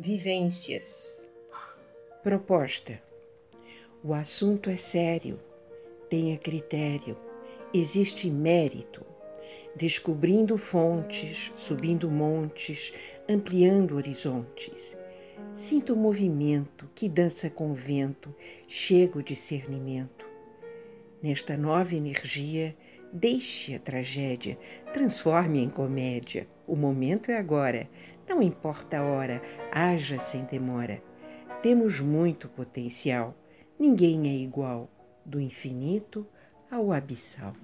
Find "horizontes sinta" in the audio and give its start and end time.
13.96-15.94